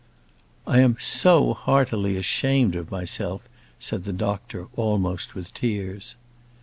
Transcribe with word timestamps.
"I 0.65 0.79
am 0.79 0.97
so 0.99 1.53
heartily 1.53 2.17
ashamed 2.17 2.73
of 2.73 2.89
myself," 2.89 3.47
said 3.77 4.03
the 4.03 4.11
doctor, 4.11 4.65
almost 4.75 5.35
with 5.35 5.53
tears. 5.53 6.15